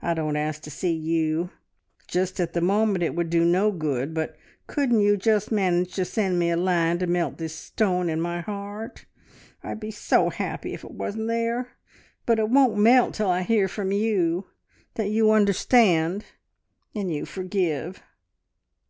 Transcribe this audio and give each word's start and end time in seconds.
I 0.00 0.14
don't 0.14 0.36
ask 0.36 0.62
to 0.62 0.70
see 0.70 0.94
you 0.94 1.50
just 2.08 2.40
at 2.40 2.54
the 2.54 2.62
moment 2.62 3.04
it 3.04 3.14
would 3.14 3.28
do 3.28 3.44
no 3.44 3.70
good, 3.70 4.14
but 4.14 4.34
couldn't 4.66 5.00
you 5.00 5.18
just 5.18 5.52
manage 5.52 5.92
to 5.96 6.06
send 6.06 6.38
me 6.38 6.50
a 6.50 6.56
line 6.56 6.98
to 7.00 7.06
melt 7.06 7.36
this 7.36 7.54
stone 7.54 8.08
in 8.08 8.18
my 8.18 8.40
heart? 8.40 9.04
I'd 9.62 9.78
be 9.78 9.90
so 9.90 10.30
happy 10.30 10.72
if 10.72 10.82
it 10.82 10.92
wasn't 10.92 11.28
there. 11.28 11.72
But 12.24 12.38
it 12.38 12.48
won't 12.48 12.78
melt 12.78 13.12
till 13.12 13.28
I 13.28 13.42
hear 13.42 13.68
from 13.68 13.92
you, 13.92 14.46
that 14.94 15.10
you 15.10 15.30
understand, 15.30 16.24
and 16.94 17.12
you 17.12 17.26
forgive! 17.26 18.02